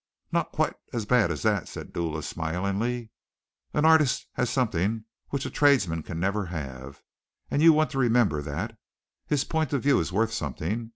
"Not 0.31 0.51
quite 0.51 0.73
as 0.93 1.05
bad 1.05 1.29
as 1.29 1.43
that," 1.43 1.67
said 1.67 1.93
Dula 1.93 2.23
smilingly. 2.23 3.11
"An 3.71 3.85
artist 3.85 4.25
has 4.33 4.49
something 4.49 5.05
which 5.29 5.45
a 5.45 5.51
tradesman 5.51 6.01
can 6.01 6.19
never 6.19 6.45
have 6.47 7.03
you 7.51 7.71
want 7.71 7.91
to 7.91 7.99
remember 7.99 8.41
that. 8.41 8.75
His 9.27 9.43
point 9.43 9.73
of 9.73 9.83
view 9.83 9.99
is 9.99 10.11
worth 10.11 10.33
something. 10.33 10.89